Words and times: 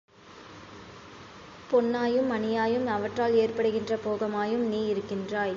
பொன்னாயும், 1.71 2.31
மணியாயும், 2.31 2.85
அவற்றால் 2.85 3.33
ஏற்படுகின்ற 3.33 3.95
போகமாயும் 3.97 4.65
நீ 4.67 4.87
இருக்கின்றாய். 4.87 5.49